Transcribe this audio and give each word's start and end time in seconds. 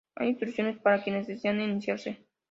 Hay 0.15 0.29
instructores 0.29 0.79
para 0.79 1.03
quienes 1.03 1.27
deseen 1.27 1.61
iniciarse. 1.61 2.25